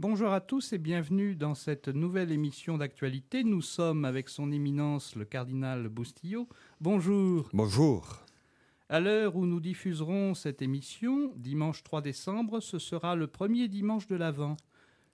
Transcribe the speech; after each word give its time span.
Bonjour 0.00 0.30
à 0.30 0.40
tous 0.40 0.72
et 0.72 0.78
bienvenue 0.78 1.34
dans 1.34 1.56
cette 1.56 1.88
nouvelle 1.88 2.30
émission 2.30 2.78
d'actualité. 2.78 3.42
Nous 3.42 3.62
sommes 3.62 4.04
avec 4.04 4.28
son 4.28 4.52
éminence 4.52 5.16
le 5.16 5.24
cardinal 5.24 5.88
Boustillot. 5.88 6.48
Bonjour. 6.80 7.48
Bonjour. 7.52 8.24
À 8.88 9.00
l'heure 9.00 9.34
où 9.34 9.44
nous 9.44 9.58
diffuserons 9.58 10.34
cette 10.34 10.62
émission, 10.62 11.32
dimanche 11.34 11.82
3 11.82 12.00
décembre, 12.00 12.60
ce 12.60 12.78
sera 12.78 13.16
le 13.16 13.26
premier 13.26 13.66
dimanche 13.66 14.06
de 14.06 14.14
l'Avent. 14.14 14.56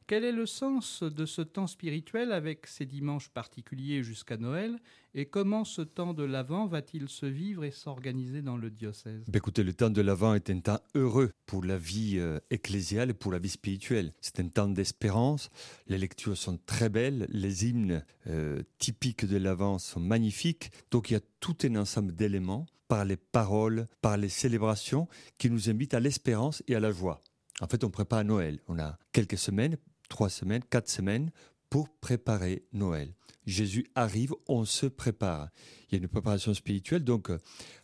Quel 0.07 0.25
est 0.25 0.33
le 0.33 0.45
sens 0.45 1.03
de 1.03 1.25
ce 1.25 1.41
temps 1.41 1.67
spirituel 1.67 2.33
avec 2.33 2.67
ces 2.67 2.85
dimanches 2.85 3.31
particuliers 3.31 4.03
jusqu'à 4.03 4.37
Noël 4.37 4.79
et 5.15 5.25
comment 5.25 5.65
ce 5.65 5.81
temps 5.81 6.13
de 6.13 6.25
l'Avent 6.25 6.67
va-t-il 6.67 7.09
se 7.09 7.25
vivre 7.25 7.65
et 7.65 7.71
s'organiser 7.71 8.43
dans 8.43 8.59
le 8.59 8.69
diocèse? 8.69 9.25
Ben 9.29 9.39
Écoutez, 9.39 9.63
le 9.63 9.73
temps 9.73 9.89
de 9.89 10.03
l'Avent 10.03 10.35
est 10.35 10.51
un 10.51 10.61
temps 10.61 10.81
heureux 10.95 11.31
pour 11.47 11.65
la 11.65 11.79
vie 11.79 12.19
euh, 12.19 12.39
ecclésiale 12.51 13.11
et 13.11 13.15
pour 13.15 13.33
la 13.33 13.39
vie 13.39 13.49
spirituelle. 13.49 14.13
C'est 14.21 14.41
un 14.41 14.49
temps 14.49 14.69
d'espérance, 14.69 15.49
les 15.87 15.97
lectures 15.97 16.37
sont 16.37 16.59
très 16.67 16.91
belles, 16.91 17.27
les 17.31 17.67
hymnes 17.67 18.05
euh, 18.27 18.63
typiques 18.77 19.25
de 19.25 19.39
l'Avent 19.39 19.79
sont 19.79 20.01
magnifiques, 20.01 20.71
donc 20.91 21.11
il 21.11 21.15
y 21.15 21.17
a 21.17 21.23
tout 21.41 21.57
un 21.65 21.77
ensemble 21.77 22.15
d'éléments 22.15 22.67
par 22.89 23.07
les 23.07 23.17
paroles, 23.17 23.87
par 24.03 24.19
les 24.19 24.29
célébrations 24.29 25.09
qui 25.39 25.49
nous 25.49 25.71
invitent 25.71 25.95
à 25.95 26.01
l'espérance 26.01 26.63
et 26.69 26.75
à 26.75 26.81
la 26.81 26.93
joie. 26.93 27.23
En 27.61 27.69
fait, 27.69 27.85
on 27.85 27.91
prépare 27.91 28.25
Noël. 28.25 28.61
On 28.69 28.79
a 28.79 28.99
quelques 29.13 29.39
semaines 29.39 29.79
trois 30.09 30.29
semaines, 30.29 30.63
quatre 30.69 30.89
semaines 30.89 31.31
pour 31.71 31.89
préparer 31.89 32.65
Noël. 32.73 33.15
Jésus 33.47 33.87
arrive, 33.95 34.33
on 34.49 34.65
se 34.65 34.87
prépare. 34.87 35.49
Il 35.89 35.95
y 35.95 35.99
a 35.99 36.03
une 36.03 36.09
préparation 36.09 36.55
spirituelle, 36.55 37.05
donc 37.05 37.31
euh, 37.31 37.39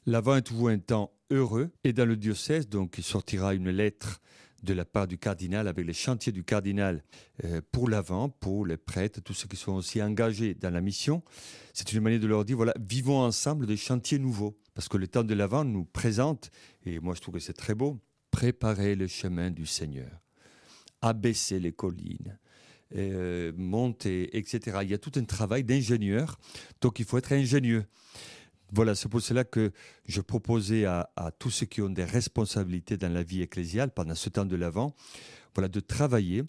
l'avant 0.06 0.36
est 0.36 0.42
toujours 0.42 0.68
un 0.68 0.78
temps 0.78 1.12
heureux. 1.30 1.70
Et 1.84 1.92
dans 1.92 2.06
le 2.06 2.16
diocèse, 2.16 2.68
donc, 2.68 2.96
il 2.98 3.04
sortira 3.04 3.54
une 3.54 3.70
lettre 3.70 4.20
de 4.62 4.74
la 4.74 4.84
part 4.84 5.06
du 5.06 5.18
cardinal 5.18 5.68
avec 5.68 5.86
les 5.86 5.92
chantiers 5.92 6.32
du 6.32 6.44
cardinal 6.44 7.02
euh, 7.44 7.60
pour 7.72 7.88
l'avant, 7.88 8.28
pour 8.28 8.66
les 8.66 8.76
prêtres, 8.76 9.20
tous 9.22 9.32
ceux 9.32 9.48
qui 9.48 9.56
sont 9.56 9.72
aussi 9.72 10.02
engagés 10.02 10.54
dans 10.54 10.70
la 10.70 10.80
mission. 10.80 11.22
C'est 11.72 11.92
une 11.92 12.00
manière 12.00 12.20
de 12.20 12.26
leur 12.26 12.44
dire, 12.44 12.56
voilà, 12.56 12.74
vivons 12.80 13.20
ensemble 13.20 13.66
des 13.66 13.76
chantiers 13.76 14.18
nouveaux. 14.18 14.58
Parce 14.74 14.88
que 14.88 14.96
le 14.96 15.08
temps 15.08 15.24
de 15.24 15.34
l'avant 15.34 15.64
nous 15.64 15.84
présente, 15.84 16.50
et 16.84 17.00
moi 17.00 17.14
je 17.14 17.20
trouve 17.20 17.34
que 17.34 17.41
c'est 17.41 17.54
très 17.54 17.74
beau, 17.74 17.98
préparer 18.30 18.94
le 18.94 19.06
chemin 19.06 19.50
du 19.50 19.66
Seigneur 19.66 20.10
abaisser 21.02 21.60
les 21.60 21.72
collines, 21.72 22.38
euh, 22.94 23.52
monter, 23.56 24.36
etc. 24.36 24.78
Il 24.82 24.90
y 24.90 24.94
a 24.94 24.98
tout 24.98 25.12
un 25.16 25.24
travail 25.24 25.64
d'ingénieur, 25.64 26.38
donc 26.80 26.98
il 26.98 27.04
faut 27.04 27.18
être 27.18 27.32
ingénieux. 27.32 27.84
Voilà, 28.72 28.94
c'est 28.94 29.08
pour 29.08 29.20
cela 29.20 29.42
que 29.42 29.72
je 30.06 30.20
proposais 30.20 30.84
à, 30.84 31.08
tous 31.38 31.50
ceux 31.50 31.66
qui 31.66 31.82
ont 31.82 31.90
des 31.90 32.04
responsabilités 32.04 32.96
dans 32.96 33.12
la 33.12 33.22
vie 33.22 33.42
ecclésiale 33.42 33.90
pendant 33.90 34.14
ce 34.14 34.28
temps 34.28 34.44
de 34.44 34.54
l'Avent, 34.54 34.94
voilà, 35.54 35.68
de 35.68 35.80
travailler 35.80 36.44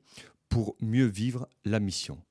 pour 0.48 0.76
mieux 0.82 1.08
vivre 1.08 1.48
la 1.66 1.80
mission. 1.80 2.22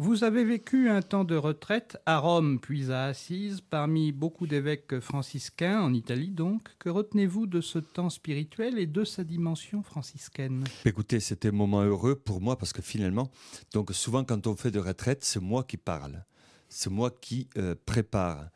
Vous 0.00 0.22
avez 0.22 0.44
vécu 0.44 0.88
un 0.88 1.02
temps 1.02 1.24
de 1.24 1.34
retraite 1.34 1.96
à 2.06 2.18
Rome 2.18 2.60
puis 2.60 2.92
à 2.92 3.06
Assise, 3.06 3.60
parmi 3.60 4.12
beaucoup 4.12 4.46
d'évêques 4.46 5.00
franciscains, 5.00 5.80
en 5.80 5.92
Italie 5.92 6.30
donc. 6.30 6.68
Que 6.78 6.88
retenez-vous 6.88 7.48
de 7.48 7.60
ce 7.60 7.80
temps 7.80 8.08
spirituel 8.08 8.78
et 8.78 8.86
de 8.86 9.02
sa 9.02 9.24
dimension 9.24 9.82
franciscaine? 9.82 10.62
Écoutez, 10.84 11.18
c'était 11.18 11.48
un 11.48 11.50
moment 11.50 11.82
heureux 11.82 12.14
pour 12.14 12.40
moi 12.40 12.56
parce 12.56 12.72
que 12.72 12.80
finalement, 12.80 13.28
donc 13.74 13.92
souvent 13.92 14.22
quand 14.22 14.46
on 14.46 14.54
fait 14.54 14.70
de 14.70 14.78
retraite, 14.78 15.24
c'est 15.24 15.40
moi 15.40 15.64
qui 15.64 15.78
parle, 15.78 16.24
c'est 16.68 16.90
moi 16.90 17.10
qui 17.10 17.48
euh, 17.56 17.74
prépare. 17.84 18.50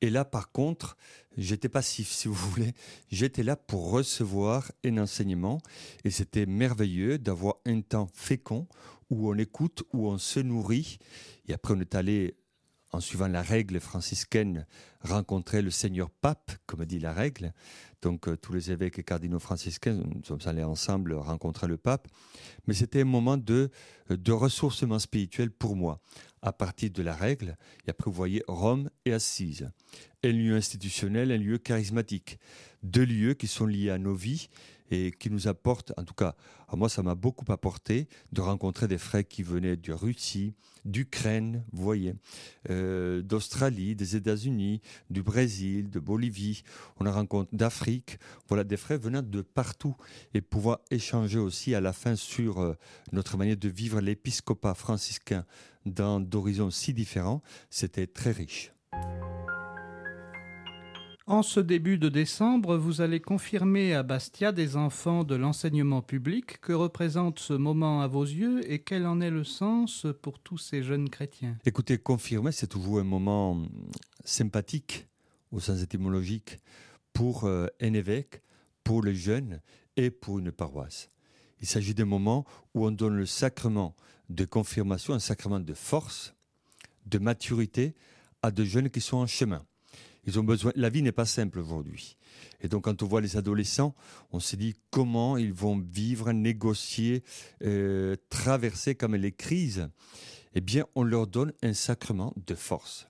Et 0.00 0.10
là, 0.10 0.24
par 0.24 0.52
contre, 0.52 0.96
j'étais 1.36 1.68
passif, 1.68 2.08
si 2.08 2.28
vous 2.28 2.34
voulez. 2.50 2.72
J'étais 3.10 3.42
là 3.42 3.56
pour 3.56 3.90
recevoir 3.90 4.70
un 4.84 4.98
enseignement 4.98 5.60
et 6.04 6.10
c'était 6.10 6.46
merveilleux 6.46 7.18
d'avoir 7.18 7.56
un 7.66 7.80
temps 7.80 8.06
fécond 8.14 8.68
où 9.14 9.30
on 9.30 9.38
écoute, 9.38 9.84
où 9.92 10.08
on 10.08 10.18
se 10.18 10.40
nourrit. 10.40 10.98
Et 11.46 11.54
après, 11.54 11.74
on 11.74 11.80
est 11.80 11.94
allé, 11.94 12.36
en 12.90 13.00
suivant 13.00 13.28
la 13.28 13.42
règle 13.42 13.80
franciscaine, 13.80 14.66
rencontrer 15.00 15.62
le 15.62 15.70
Seigneur 15.70 16.10
Pape, 16.10 16.52
comme 16.66 16.84
dit 16.84 16.98
la 16.98 17.12
règle. 17.12 17.52
Donc, 18.02 18.28
euh, 18.28 18.36
tous 18.36 18.52
les 18.52 18.70
évêques 18.70 18.98
et 18.98 19.04
cardinaux 19.04 19.38
franciscains, 19.38 19.94
nous 19.94 20.24
sommes 20.24 20.40
allés 20.46 20.64
ensemble 20.64 21.14
rencontrer 21.14 21.68
le 21.68 21.76
Pape. 21.76 22.08
Mais 22.66 22.74
c'était 22.74 23.02
un 23.02 23.06
moment 23.06 23.36
de, 23.36 23.70
de 24.10 24.32
ressourcement 24.32 24.98
spirituel 24.98 25.50
pour 25.50 25.76
moi, 25.76 26.00
à 26.42 26.52
partir 26.52 26.90
de 26.90 27.02
la 27.02 27.14
règle. 27.14 27.56
Et 27.86 27.90
après, 27.90 28.10
vous 28.10 28.16
voyez 28.16 28.42
Rome 28.48 28.90
et 29.04 29.12
Assise. 29.12 29.70
Un 30.22 30.32
lieu 30.32 30.56
institutionnel, 30.56 31.30
un 31.32 31.38
lieu 31.38 31.58
charismatique. 31.58 32.38
Deux 32.82 33.04
lieux 33.04 33.34
qui 33.34 33.46
sont 33.46 33.66
liés 33.66 33.90
à 33.90 33.98
nos 33.98 34.14
vies 34.14 34.48
et 34.90 35.12
qui 35.12 35.30
nous 35.30 35.48
apporte, 35.48 35.92
en 35.96 36.04
tout 36.04 36.14
cas, 36.14 36.34
à 36.68 36.76
moi 36.76 36.88
ça 36.88 37.02
m'a 37.02 37.14
beaucoup 37.14 37.50
apporté 37.52 38.08
de 38.32 38.40
rencontrer 38.40 38.88
des 38.88 38.98
frères 38.98 39.26
qui 39.26 39.42
venaient 39.42 39.76
de 39.76 39.92
Russie, 39.92 40.54
d'Ukraine, 40.84 41.64
vous 41.72 41.82
voyez, 41.82 42.14
euh, 42.70 43.22
d'Australie, 43.22 43.96
des 43.96 44.16
États-Unis, 44.16 44.80
du 45.10 45.22
Brésil, 45.22 45.90
de 45.90 45.98
Bolivie, 45.98 46.62
on 46.98 47.06
a 47.06 47.12
rencontré 47.12 47.56
d'Afrique, 47.56 48.18
voilà 48.48 48.64
des 48.64 48.76
frères 48.76 48.98
venant 48.98 49.22
de 49.22 49.42
partout 49.42 49.96
et 50.34 50.40
pouvoir 50.40 50.80
échanger 50.90 51.38
aussi 51.38 51.74
à 51.74 51.80
la 51.80 51.92
fin 51.92 52.16
sur 52.16 52.60
euh, 52.60 52.74
notre 53.12 53.36
manière 53.36 53.56
de 53.56 53.68
vivre 53.68 54.00
l'épiscopat 54.00 54.74
franciscain 54.74 55.44
dans 55.86 56.20
d'horizons 56.20 56.70
si 56.70 56.94
différents, 56.94 57.42
c'était 57.70 58.06
très 58.06 58.32
riche. 58.32 58.72
En 61.26 61.42
ce 61.42 61.58
début 61.58 61.96
de 61.96 62.10
décembre, 62.10 62.76
vous 62.76 63.00
allez 63.00 63.18
confirmer 63.18 63.94
à 63.94 64.02
Bastia 64.02 64.52
des 64.52 64.76
enfants 64.76 65.24
de 65.24 65.34
l'enseignement 65.34 66.02
public. 66.02 66.60
Que 66.60 66.74
représente 66.74 67.38
ce 67.38 67.54
moment 67.54 68.02
à 68.02 68.06
vos 68.06 68.24
yeux 68.24 68.70
et 68.70 68.80
quel 68.80 69.06
en 69.06 69.22
est 69.22 69.30
le 69.30 69.42
sens 69.42 70.06
pour 70.20 70.38
tous 70.38 70.58
ces 70.58 70.82
jeunes 70.82 71.08
chrétiens? 71.08 71.56
Écoutez, 71.64 71.96
confirmer, 71.96 72.52
c'est 72.52 72.66
toujours 72.66 72.98
un 72.98 73.04
moment 73.04 73.66
sympathique 74.22 75.06
au 75.50 75.60
sens 75.60 75.80
étymologique 75.80 76.58
pour 77.14 77.44
euh, 77.44 77.68
un 77.80 77.94
évêque, 77.94 78.42
pour 78.82 79.02
les 79.02 79.14
jeunes 79.14 79.62
et 79.96 80.10
pour 80.10 80.40
une 80.40 80.52
paroisse. 80.52 81.08
Il 81.62 81.66
s'agit 81.66 81.94
d'un 81.94 82.04
moment 82.04 82.44
où 82.74 82.84
on 82.84 82.90
donne 82.90 83.16
le 83.16 83.24
sacrement 83.24 83.96
de 84.28 84.44
confirmation, 84.44 85.14
un 85.14 85.20
sacrement 85.20 85.60
de 85.60 85.72
force, 85.72 86.34
de 87.06 87.16
maturité 87.16 87.94
à 88.42 88.50
de 88.50 88.62
jeunes 88.62 88.90
qui 88.90 89.00
sont 89.00 89.16
en 89.16 89.26
chemin. 89.26 89.64
Ils 90.26 90.38
ont 90.38 90.44
besoin. 90.44 90.72
La 90.74 90.88
vie 90.88 91.02
n'est 91.02 91.12
pas 91.12 91.26
simple 91.26 91.58
aujourd'hui. 91.58 92.16
Et 92.60 92.68
donc, 92.68 92.84
quand 92.84 93.02
on 93.02 93.06
voit 93.06 93.20
les 93.20 93.36
adolescents, 93.36 93.94
on 94.32 94.40
se 94.40 94.56
dit 94.56 94.74
comment 94.90 95.36
ils 95.36 95.52
vont 95.52 95.78
vivre, 95.78 96.32
négocier, 96.32 97.22
euh, 97.62 98.16
traverser 98.30 98.94
comme 98.94 99.14
les 99.14 99.32
crises. 99.32 99.88
Eh 100.54 100.60
bien, 100.60 100.86
on 100.94 101.02
leur 101.02 101.26
donne 101.26 101.52
un 101.62 101.74
sacrement 101.74 102.32
de 102.46 102.54
force. 102.54 103.08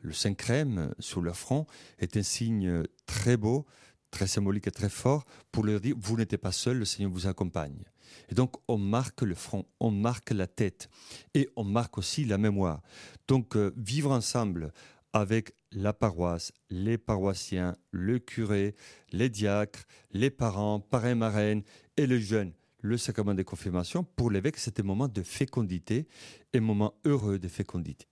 Le 0.00 0.12
Saint-Crème 0.12 0.94
sur 0.98 1.20
leur 1.20 1.36
front 1.36 1.66
est 1.98 2.16
un 2.16 2.22
signe 2.22 2.84
très 3.06 3.36
beau, 3.36 3.66
très 4.10 4.26
symbolique 4.26 4.68
et 4.68 4.70
très 4.70 4.88
fort 4.88 5.24
pour 5.50 5.64
leur 5.64 5.80
dire 5.80 5.96
vous 5.98 6.16
n'êtes 6.16 6.36
pas 6.36 6.52
seul, 6.52 6.78
le 6.78 6.84
Seigneur 6.84 7.10
vous 7.10 7.26
accompagne. 7.26 7.84
Et 8.28 8.34
donc 8.34 8.54
on 8.68 8.78
marque 8.78 9.22
le 9.22 9.34
front, 9.34 9.66
on 9.80 9.90
marque 9.90 10.30
la 10.30 10.46
tête 10.46 10.88
et 11.34 11.48
on 11.56 11.64
marque 11.64 11.98
aussi 11.98 12.24
la 12.24 12.38
mémoire. 12.38 12.82
Donc 13.26 13.56
euh, 13.56 13.72
vivre 13.76 14.12
ensemble 14.12 14.72
avec 15.12 15.52
la 15.76 15.92
paroisse, 15.92 16.52
les 16.70 16.96
paroissiens, 16.96 17.76
le 17.90 18.18
curé, 18.18 18.74
les 19.12 19.28
diacres, 19.28 19.84
les 20.10 20.30
parents, 20.30 20.80
parrains, 20.80 21.14
marraines 21.14 21.62
et 21.98 22.06
les 22.06 22.18
jeunes. 22.18 22.52
Le 22.80 22.96
sacrement 22.96 23.34
des 23.34 23.44
confirmations, 23.44 24.02
pour 24.02 24.30
l'évêque, 24.30 24.56
c'était 24.56 24.82
un 24.82 24.86
moment 24.86 25.06
de 25.06 25.22
fécondité, 25.22 26.08
un 26.54 26.60
moment 26.60 26.94
heureux 27.04 27.38
de 27.38 27.48
fécondité. 27.48 28.06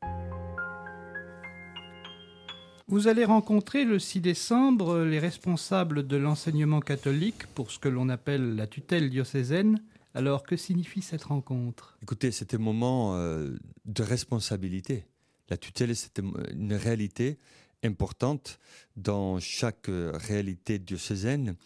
Vous 2.86 3.08
allez 3.08 3.24
rencontrer 3.24 3.86
le 3.86 3.98
6 3.98 4.20
décembre 4.20 4.98
les 4.98 5.18
responsables 5.18 6.06
de 6.06 6.18
l'enseignement 6.18 6.80
catholique 6.80 7.46
pour 7.54 7.70
ce 7.70 7.78
que 7.78 7.88
l'on 7.88 8.10
appelle 8.10 8.56
la 8.56 8.66
tutelle 8.66 9.08
diocésaine. 9.08 9.82
Alors, 10.12 10.42
que 10.42 10.56
signifie 10.56 11.00
cette 11.00 11.24
rencontre? 11.24 11.96
Écoutez, 12.02 12.30
c'est 12.30 12.52
un 12.52 12.58
moment 12.58 13.16
euh, 13.16 13.56
de 13.86 14.02
responsabilité. 14.02 15.06
La 15.48 15.56
tutelle, 15.56 15.94
c'est 15.94 16.18
une 16.18 16.74
réalité 16.74 17.38
importante 17.82 18.58
dans 18.96 19.38
chaque 19.40 19.88
réalité 19.88 20.78
diocésaine 20.78 21.56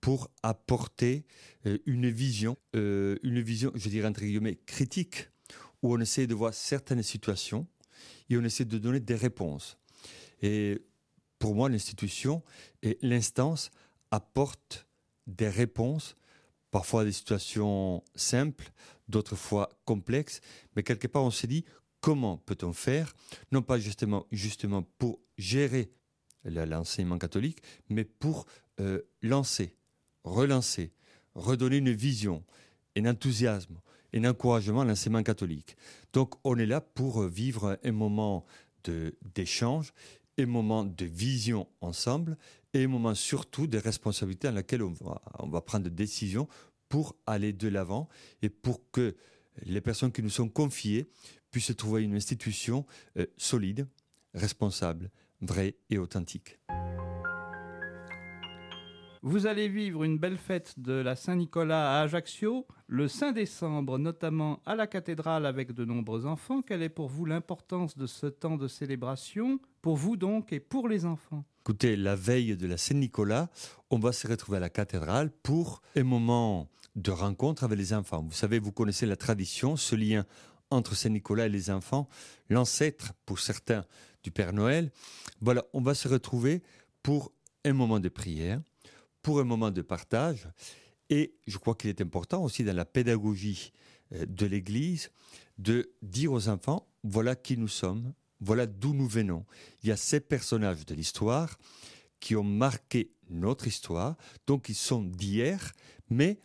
pour 0.00 0.30
apporter 0.42 1.24
euh, 1.66 1.78
une 1.86 2.08
vision, 2.08 2.56
euh, 2.74 3.16
une 3.22 3.40
vision, 3.40 3.70
je 3.74 3.88
dirais 3.88 4.08
entre 4.08 4.22
guillemets, 4.22 4.56
critique, 4.66 5.28
où 5.82 5.94
on 5.94 6.00
essaie 6.00 6.26
de 6.26 6.34
voir 6.34 6.54
certaines 6.54 7.02
situations 7.02 7.66
et 8.28 8.36
on 8.36 8.44
essaie 8.44 8.64
de 8.64 8.78
donner 8.78 9.00
des 9.00 9.14
réponses. 9.14 9.78
Et 10.42 10.82
pour 11.38 11.54
moi, 11.54 11.68
l'institution 11.68 12.42
et 12.82 12.98
l'instance 13.02 13.70
apportent 14.10 14.86
des 15.26 15.48
réponses, 15.48 16.16
parfois 16.70 17.04
des 17.04 17.12
situations 17.12 18.02
simples, 18.14 18.70
d'autres 19.08 19.36
fois 19.36 19.68
complexes, 19.84 20.40
mais 20.76 20.82
quelque 20.82 21.08
part 21.08 21.24
on 21.24 21.30
s'est 21.30 21.46
dit 21.46 21.64
comment 22.00 22.38
peut-on 22.38 22.72
faire, 22.72 23.14
non 23.52 23.62
pas 23.62 23.78
justement, 23.78 24.26
pour 24.98 25.20
gérer 25.38 25.90
l'enseignement 26.44 27.18
catholique, 27.18 27.62
mais 27.88 28.04
pour 28.04 28.46
euh, 28.80 29.02
lancer, 29.22 29.76
relancer, 30.24 30.92
redonner 31.34 31.76
une 31.76 31.92
vision, 31.92 32.44
un 32.96 33.06
enthousiasme, 33.06 33.80
un 34.14 34.24
encouragement 34.24 34.80
à 34.80 34.84
l'enseignement 34.84 35.22
catholique. 35.22 35.76
Donc 36.12 36.34
on 36.44 36.56
est 36.58 36.66
là 36.66 36.80
pour 36.80 37.22
vivre 37.24 37.78
un 37.82 37.92
moment 37.92 38.44
d'échange, 39.34 39.92
un 40.38 40.46
moment 40.46 40.84
de 40.84 41.04
vision 41.04 41.68
ensemble 41.80 42.36
et 42.72 42.84
un 42.84 42.88
moment 42.88 43.14
surtout 43.14 43.66
de 43.66 43.78
responsabilité 43.78 44.50
dans 44.50 44.54
va, 44.54 45.22
on 45.38 45.48
va 45.48 45.60
prendre 45.60 45.84
des 45.84 45.90
décisions 45.90 46.48
pour 46.88 47.16
aller 47.26 47.52
de 47.52 47.68
l'avant 47.68 48.08
et 48.42 48.48
pour 48.48 48.80
que 48.90 49.16
les 49.64 49.80
personnes 49.80 50.12
qui 50.12 50.22
nous 50.22 50.30
sont 50.30 50.48
confiées 50.48 51.08
puissent 51.50 51.74
trouver 51.76 52.02
une 52.02 52.14
institution 52.14 52.86
euh, 53.18 53.26
solide, 53.36 53.86
responsable, 54.34 55.10
vraie 55.40 55.76
et 55.90 55.98
authentique. 55.98 56.58
Vous 59.22 59.46
allez 59.46 59.68
vivre 59.68 60.04
une 60.04 60.16
belle 60.16 60.38
fête 60.38 60.80
de 60.80 60.94
la 60.94 61.14
Saint-Nicolas 61.14 61.98
à 61.98 62.02
Ajaccio, 62.04 62.66
le 62.86 63.06
5 63.06 63.34
décembre, 63.34 63.98
notamment 63.98 64.62
à 64.64 64.74
la 64.74 64.86
cathédrale 64.86 65.44
avec 65.44 65.72
de 65.72 65.84
nombreux 65.84 66.24
enfants. 66.24 66.62
Quelle 66.62 66.82
est 66.82 66.88
pour 66.88 67.08
vous 67.08 67.26
l'importance 67.26 67.98
de 67.98 68.06
ce 68.06 68.26
temps 68.26 68.56
de 68.56 68.66
célébration, 68.66 69.60
pour 69.82 69.96
vous 69.96 70.16
donc 70.16 70.54
et 70.54 70.60
pour 70.60 70.88
les 70.88 71.04
enfants? 71.04 71.44
Écoutez, 71.60 71.96
la 71.96 72.16
veille 72.16 72.56
de 72.56 72.66
la 72.66 72.78
Saint-Nicolas, 72.78 73.50
on 73.90 73.98
va 73.98 74.12
se 74.12 74.26
retrouver 74.26 74.56
à 74.56 74.60
la 74.60 74.70
cathédrale 74.70 75.30
pour 75.42 75.82
un 75.96 76.04
moment 76.04 76.70
de 76.96 77.10
rencontre 77.10 77.64
avec 77.64 77.78
les 77.78 77.92
enfants. 77.92 78.22
Vous 78.22 78.34
savez, 78.34 78.58
vous 78.58 78.72
connaissez 78.72 79.06
la 79.06 79.16
tradition, 79.16 79.76
ce 79.76 79.94
lien 79.94 80.26
entre 80.70 80.94
Saint-Nicolas 80.94 81.46
et 81.46 81.48
les 81.48 81.70
enfants, 81.70 82.08
l'ancêtre 82.48 83.12
pour 83.26 83.40
certains 83.40 83.84
du 84.22 84.30
Père 84.30 84.52
Noël. 84.52 84.92
Voilà, 85.40 85.64
on 85.72 85.80
va 85.80 85.94
se 85.94 86.08
retrouver 86.08 86.62
pour 87.02 87.32
un 87.64 87.72
moment 87.72 88.00
de 88.00 88.08
prière 88.08 88.60
pour 89.22 89.40
un 89.40 89.44
moment 89.44 89.70
de 89.70 89.82
partage. 89.82 90.48
Et 91.08 91.34
je 91.46 91.58
crois 91.58 91.74
qu'il 91.74 91.90
est 91.90 92.00
important 92.00 92.42
aussi 92.42 92.64
dans 92.64 92.76
la 92.76 92.84
pédagogie 92.84 93.72
euh, 94.12 94.26
de 94.26 94.46
l'Église 94.46 95.10
de 95.58 95.92
dire 96.02 96.32
aux 96.32 96.48
enfants, 96.48 96.86
voilà 97.02 97.36
qui 97.36 97.56
nous 97.56 97.68
sommes, 97.68 98.14
voilà 98.40 98.66
d'où 98.66 98.94
nous 98.94 99.08
venons. 99.08 99.44
Il 99.82 99.88
y 99.88 99.92
a 99.92 99.96
ces 99.96 100.20
personnages 100.20 100.86
de 100.86 100.94
l'histoire 100.94 101.58
qui 102.18 102.36
ont 102.36 102.44
marqué 102.44 103.12
notre 103.28 103.66
histoire, 103.66 104.16
donc 104.46 104.68
ils 104.68 104.74
sont 104.74 105.02
d'hier, 105.02 105.72
mais 106.08 106.38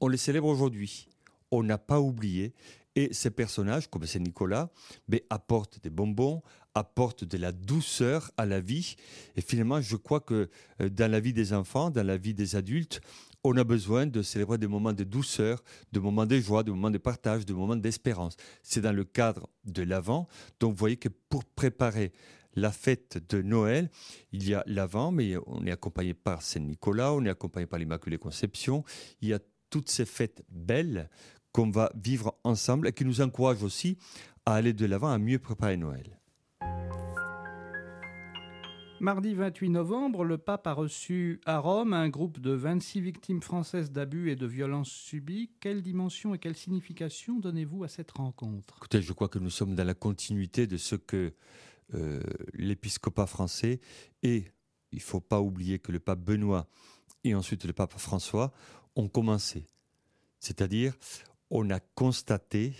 on 0.00 0.08
les 0.08 0.16
célèbre 0.16 0.48
aujourd'hui. 0.48 1.08
On 1.50 1.62
n'a 1.62 1.78
pas 1.78 2.00
oublié. 2.00 2.54
Et 2.94 3.12
ces 3.12 3.30
personnages, 3.30 3.88
comme 3.88 4.06
Saint 4.06 4.18
Nicolas, 4.18 4.70
mais 5.06 5.24
apportent 5.30 5.80
des 5.82 5.90
bonbons, 5.90 6.42
apporte 6.74 7.24
de 7.24 7.38
la 7.38 7.52
douceur 7.52 8.30
à 8.36 8.46
la 8.46 8.60
vie. 8.60 8.96
Et 9.36 9.40
finalement, 9.40 9.80
je 9.80 9.96
crois 9.96 10.20
que 10.20 10.48
euh, 10.80 10.88
dans 10.88 11.10
la 11.10 11.20
vie 11.20 11.32
des 11.32 11.52
enfants, 11.52 11.90
dans 11.90 12.06
la 12.06 12.16
vie 12.16 12.34
des 12.34 12.56
adultes, 12.56 13.00
on 13.44 13.56
a 13.56 13.64
besoin 13.64 14.06
de 14.06 14.22
célébrer 14.22 14.58
des 14.58 14.66
moments 14.66 14.92
de 14.92 15.04
douceur, 15.04 15.62
de 15.92 16.00
moments 16.00 16.26
de 16.26 16.38
joie, 16.38 16.62
de 16.62 16.70
moments 16.70 16.90
de 16.90 16.98
partage, 16.98 17.46
de 17.46 17.54
moments 17.54 17.76
d'espérance. 17.76 18.36
C'est 18.62 18.80
dans 18.80 18.92
le 18.92 19.04
cadre 19.04 19.48
de 19.64 19.82
l'Avent. 19.82 20.26
Donc, 20.60 20.72
vous 20.72 20.78
voyez 20.78 20.96
que 20.96 21.08
pour 21.28 21.44
préparer 21.44 22.12
la 22.54 22.72
fête 22.72 23.18
de 23.28 23.42
Noël, 23.42 23.90
il 24.32 24.48
y 24.48 24.54
a 24.54 24.64
l'Avent, 24.66 25.12
mais 25.12 25.36
on 25.46 25.64
est 25.66 25.70
accompagné 25.70 26.14
par 26.14 26.42
Saint-Nicolas, 26.42 27.12
on 27.12 27.24
est 27.24 27.30
accompagné 27.30 27.66
par 27.66 27.78
l'Immaculée 27.78 28.18
Conception. 28.18 28.84
Il 29.20 29.28
y 29.28 29.34
a 29.34 29.38
toutes 29.70 29.88
ces 29.88 30.04
fêtes 30.04 30.42
belles 30.50 31.10
qu'on 31.52 31.70
va 31.70 31.90
vivre 31.94 32.36
ensemble 32.44 32.88
et 32.88 32.92
qui 32.92 33.04
nous 33.04 33.20
encouragent 33.20 33.62
aussi 33.62 33.98
à 34.46 34.54
aller 34.54 34.72
de 34.72 34.86
l'avant, 34.86 35.08
à 35.08 35.18
mieux 35.18 35.38
préparer 35.38 35.76
Noël. 35.76 36.18
Mardi 39.00 39.32
28 39.32 39.68
novembre, 39.70 40.24
le 40.24 40.38
pape 40.38 40.66
a 40.66 40.72
reçu 40.72 41.40
à 41.46 41.58
Rome 41.58 41.92
un 41.92 42.08
groupe 42.08 42.40
de 42.40 42.50
26 42.50 43.00
victimes 43.00 43.40
françaises 43.40 43.92
d'abus 43.92 44.30
et 44.30 44.34
de 44.34 44.44
violences 44.44 44.90
subies. 44.90 45.50
Quelle 45.60 45.82
dimension 45.82 46.34
et 46.34 46.38
quelle 46.38 46.56
signification 46.56 47.38
donnez-vous 47.38 47.84
à 47.84 47.88
cette 47.88 48.10
rencontre? 48.10 48.74
Écoutez, 48.78 49.00
je 49.00 49.12
crois 49.12 49.28
que 49.28 49.38
nous 49.38 49.50
sommes 49.50 49.76
dans 49.76 49.86
la 49.86 49.94
continuité 49.94 50.66
de 50.66 50.76
ce 50.76 50.96
que 50.96 51.32
euh, 51.94 52.20
l'épiscopat 52.54 53.26
français 53.26 53.80
et 54.24 54.46
il 54.90 54.98
ne 54.98 55.02
faut 55.02 55.20
pas 55.20 55.40
oublier 55.40 55.78
que 55.78 55.92
le 55.92 56.00
pape 56.00 56.20
Benoît 56.20 56.66
et 57.22 57.36
ensuite 57.36 57.64
le 57.66 57.72
pape 57.72 57.96
François 57.98 58.52
ont 58.98 59.08
commencé. 59.08 59.64
C'est-à-dire, 60.40 60.94
on 61.50 61.70
a 61.70 61.80
constaté 61.80 62.74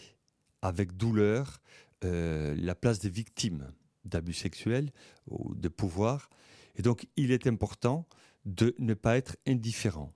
avec 0.61 0.97
douleur 0.97 1.61
euh, 2.05 2.55
la 2.59 2.75
place 2.75 2.99
des 2.99 3.09
victimes 3.09 3.73
d'abus 4.05 4.35
sexuels 4.35 4.93
ou 5.29 5.55
de 5.55 5.69
pouvoir. 5.69 6.29
Et 6.77 6.83
donc, 6.83 7.07
il 7.17 7.31
est 7.31 7.47
important 7.47 8.07
de 8.45 8.75
ne 8.79 8.95
pas 8.95 9.17
être 9.17 9.37
indifférent. 9.47 10.13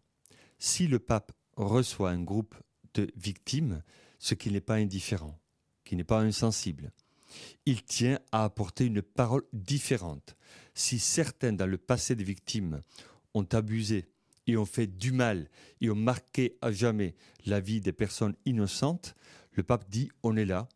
Si 0.59 0.87
le 0.87 0.99
pape 0.99 1.33
reçoit 1.57 2.11
un 2.11 2.23
groupe 2.23 2.55
de 2.95 3.11
victimes, 3.17 3.83
ce 4.19 4.35
qui 4.35 4.51
n'est 4.51 4.61
pas 4.61 4.77
indifférent, 4.77 5.39
qui 5.85 5.97
n'est 5.97 6.05
pas 6.05 6.21
insensible, 6.21 6.93
il 7.65 7.83
tient 7.83 8.19
à 8.31 8.45
apporter 8.45 8.87
une 8.87 9.03
parole 9.03 9.45
différente. 9.53 10.37
Si 10.75 10.99
certains 10.99 11.53
dans 11.53 11.67
le 11.67 11.79
passé 11.79 12.15
des 12.15 12.25
victimes 12.25 12.83
ont 13.35 13.47
abusé 13.53 14.12
ont 14.57 14.67
fait 14.67 14.87
du 14.87 15.13
mal. 15.13 15.49
Et 15.81 15.91
ont 15.91 15.95
marqué 15.95 16.57
à 16.61 16.73
jamais 16.73 17.15
la 17.47 17.61
vie 17.61 17.81
des 17.81 17.93
personnes 17.93 18.35
innocentes, 18.45 19.15
le 19.53 19.63
pape 19.63 19.89
dit 19.91 20.11
on 20.23 20.37
est 20.37 20.45
là, 20.45 20.69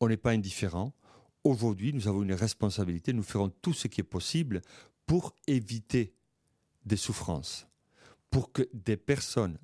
on 0.00 0.08
n'est 0.08 0.16
pas 0.16 0.30
indifférent, 0.30 0.94
Aujourd'hui, 1.44 1.92
nous 1.92 2.08
avons 2.08 2.22
une 2.22 2.32
responsabilité, 2.32 3.12
nous 3.12 3.22
ferons 3.22 3.50
tout 3.50 3.74
ce 3.74 3.86
qui 3.86 4.00
est 4.00 4.04
possible 4.04 4.62
pour 5.04 5.34
éviter 5.46 6.14
des 6.86 6.96
souffrances, 6.96 7.68
pour 8.30 8.50
que 8.50 8.66
des 8.72 8.96
personnes, 8.96 9.58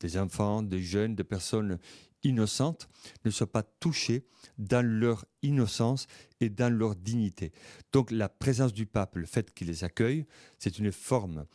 des 0.00 0.18
enfants, 0.18 0.60
des 0.60 0.82
jeunes, 0.82 1.14
des 1.14 1.24
personnes 1.24 1.78
innocentes 2.24 2.88
ne 3.24 3.30
soient 3.30 3.50
pas 3.50 3.62
touchées 3.62 4.26
dans 4.58 4.84
leur 4.84 5.24
innocence 5.42 6.08
et 6.40 6.50
dans 6.50 6.72
leur 6.72 6.96
dignité. 6.96 7.52
Donc 7.92 8.10
la 8.10 8.28
présence 8.28 8.72
du 8.72 8.86
pape, 8.86 9.14
le 9.14 9.26
fait 9.26 9.54
qu'il 9.54 9.68
les 9.68 9.84
accueille, 9.84 10.26
c'est 10.58 10.80
une 10.80 10.90
forme 10.90 11.46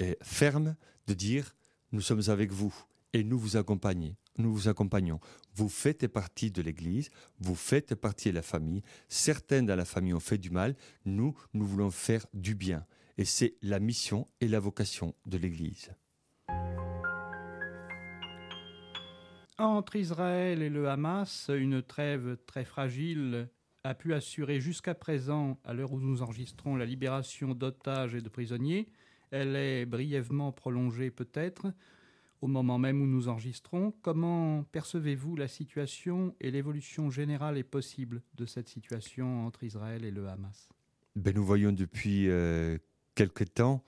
eh, 0.00 0.16
ferme 0.22 0.76
de 1.06 1.14
dire 1.14 1.54
nous 1.92 2.00
sommes 2.00 2.22
avec 2.28 2.50
vous 2.52 2.74
et 3.12 3.22
nous 3.24 3.38
vous 3.38 3.56
accompagnons 3.56 4.16
nous 4.38 4.52
vous 4.52 4.68
accompagnons. 4.68 5.20
Vous 5.54 5.68
faites 5.68 6.06
partie 6.08 6.50
de 6.50 6.62
l'Église, 6.62 7.10
vous 7.38 7.54
faites 7.54 7.94
partie 7.94 8.30
de 8.30 8.34
la 8.34 8.42
famille. 8.42 8.82
Certains 9.08 9.62
dans 9.62 9.76
la 9.76 9.84
famille 9.84 10.14
ont 10.14 10.20
fait 10.20 10.38
du 10.38 10.50
mal, 10.50 10.74
nous, 11.04 11.36
nous 11.52 11.66
voulons 11.66 11.90
faire 11.90 12.26
du 12.34 12.54
bien. 12.54 12.84
Et 13.16 13.24
c'est 13.24 13.54
la 13.62 13.78
mission 13.78 14.26
et 14.40 14.48
la 14.48 14.58
vocation 14.58 15.14
de 15.26 15.38
l'Église. 15.38 15.90
Entre 19.56 19.94
Israël 19.94 20.62
et 20.62 20.70
le 20.70 20.88
Hamas, 20.88 21.48
une 21.48 21.80
trêve 21.80 22.36
très 22.44 22.64
fragile 22.64 23.48
a 23.84 23.94
pu 23.94 24.14
assurer 24.14 24.60
jusqu'à 24.60 24.94
présent, 24.94 25.60
à 25.62 25.74
l'heure 25.74 25.92
où 25.92 26.00
nous 26.00 26.22
enregistrons, 26.22 26.74
la 26.74 26.86
libération 26.86 27.54
d'otages 27.54 28.14
et 28.14 28.20
de 28.20 28.28
prisonniers. 28.28 28.88
Elle 29.30 29.56
est 29.56 29.86
brièvement 29.86 30.52
prolongée 30.52 31.10
peut-être 31.10 31.72
au 32.44 32.46
moment 32.46 32.78
même 32.78 33.00
où 33.00 33.06
nous 33.06 33.28
enregistrons. 33.28 33.94
Comment 34.02 34.64
percevez-vous 34.64 35.34
la 35.34 35.48
situation 35.48 36.34
et 36.40 36.50
l'évolution 36.50 37.10
générale 37.10 37.56
et 37.56 37.62
possible 37.62 38.22
de 38.34 38.44
cette 38.44 38.68
situation 38.68 39.46
entre 39.46 39.64
Israël 39.64 40.04
et 40.04 40.10
le 40.10 40.28
Hamas? 40.28 40.68
Ben, 41.16 41.34
Nous 41.34 41.44
voyons 41.44 41.72
depuis 41.72 42.28
euh, 42.28 42.76
quelque 43.14 43.44
temps 43.44 43.82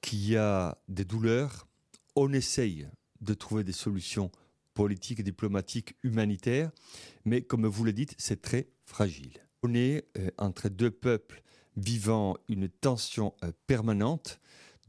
qu'il 0.00 0.26
y 0.26 0.36
a 0.36 0.78
des 0.88 1.04
douleurs. 1.04 1.68
On 2.16 2.32
essaye 2.32 2.88
de 3.20 3.34
trouver 3.34 3.62
des 3.62 3.72
solutions 3.72 4.30
politiques, 4.72 5.22
diplomatiques, 5.22 5.94
humanitaires, 6.02 6.70
mais 7.26 7.42
comme 7.42 7.66
vous 7.66 7.84
le 7.84 7.92
dites, 7.92 8.14
c'est 8.16 8.40
très 8.40 8.68
fragile. 8.86 9.34
On 9.62 9.74
est 9.74 10.06
euh, 10.16 10.30
entre 10.38 10.70
deux 10.70 10.90
peuples 10.90 11.42
vivant 11.76 12.36
une 12.48 12.68
tension 12.68 13.34
euh, 13.44 13.52
permanente 13.66 14.40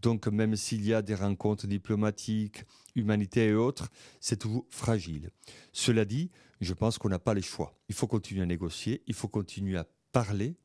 donc 0.01 0.27
même 0.27 0.55
s'il 0.55 0.85
y 0.85 0.93
a 0.93 1.01
des 1.01 1.15
rencontres 1.15 1.67
diplomatiques, 1.67 2.63
humanitaires 2.95 3.49
et 3.49 3.55
autres, 3.55 3.89
c'est 4.19 4.37
toujours 4.37 4.65
fragile. 4.69 5.29
Cela 5.71 6.05
dit, 6.05 6.29
je 6.61 6.73
pense 6.73 6.97
qu'on 6.97 7.09
n'a 7.09 7.19
pas 7.19 7.33
les 7.33 7.41
choix. 7.41 7.77
Il 7.89 7.95
faut 7.95 8.07
continuer 8.07 8.41
à 8.41 8.45
négocier, 8.45 9.01
il 9.07 9.13
faut 9.13 9.27
continuer 9.27 9.77
à 9.77 9.87
parler, 10.11 10.55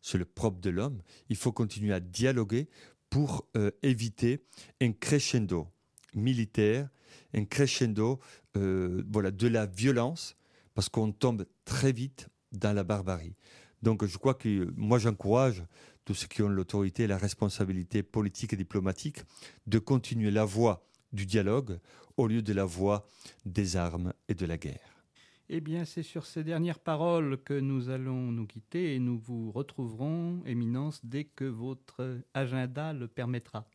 c'est 0.00 0.18
le 0.18 0.24
propre 0.24 0.60
de 0.60 0.70
l'homme, 0.70 1.02
il 1.28 1.36
faut 1.36 1.52
continuer 1.52 1.92
à 1.92 2.00
dialoguer 2.00 2.68
pour 3.10 3.48
euh, 3.56 3.70
éviter 3.82 4.44
un 4.80 4.92
crescendo 4.92 5.68
militaire, 6.14 6.88
un 7.34 7.44
crescendo 7.44 8.20
euh, 8.56 9.02
de 9.02 9.48
la 9.48 9.66
violence, 9.66 10.36
parce 10.74 10.88
qu'on 10.88 11.12
tombe 11.12 11.46
très 11.64 11.92
vite 11.92 12.28
dans 12.52 12.72
la 12.72 12.84
barbarie. 12.84 13.34
Donc 13.82 14.04
je 14.04 14.18
crois 14.18 14.34
que 14.34 14.72
moi 14.76 14.98
j'encourage 14.98 15.64
tous 16.04 16.14
ceux 16.14 16.26
qui 16.26 16.42
ont 16.42 16.48
l'autorité 16.48 17.04
et 17.04 17.06
la 17.06 17.18
responsabilité 17.18 18.02
politique 18.02 18.52
et 18.52 18.56
diplomatique 18.56 19.18
de 19.66 19.78
continuer 19.78 20.30
la 20.30 20.44
voie 20.44 20.86
du 21.12 21.26
dialogue 21.26 21.78
au 22.16 22.26
lieu 22.26 22.42
de 22.42 22.52
la 22.52 22.64
voie 22.64 23.06
des 23.44 23.76
armes 23.76 24.12
et 24.28 24.34
de 24.34 24.46
la 24.46 24.56
guerre. 24.56 25.04
Eh 25.50 25.60
bien, 25.60 25.86
c'est 25.86 26.02
sur 26.02 26.26
ces 26.26 26.44
dernières 26.44 26.78
paroles 26.78 27.42
que 27.42 27.58
nous 27.58 27.88
allons 27.88 28.32
nous 28.32 28.46
quitter 28.46 28.94
et 28.94 28.98
nous 28.98 29.18
vous 29.18 29.50
retrouverons, 29.50 30.42
Éminence, 30.44 31.00
dès 31.04 31.24
que 31.24 31.46
votre 31.46 32.20
agenda 32.34 32.92
le 32.92 33.08
permettra. 33.08 33.66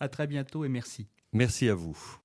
À 0.00 0.08
très 0.08 0.26
bientôt 0.26 0.64
et 0.64 0.68
merci. 0.68 1.06
Merci 1.32 1.68
à 1.68 1.74
vous. 1.74 2.18